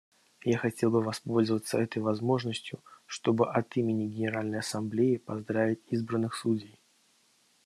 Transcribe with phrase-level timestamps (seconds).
[0.45, 6.79] Я хотел бы воспользоваться этой возможностью, чтобы от имени Генеральной Ассамблеи поздравить избранных судей.